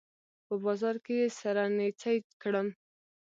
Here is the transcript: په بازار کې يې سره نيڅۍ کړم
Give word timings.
په 0.47 0.53
بازار 0.63 0.95
کې 1.05 1.13
يې 1.21 1.27
سره 1.39 1.63
نيڅۍ 1.77 2.17
کړم 2.41 2.67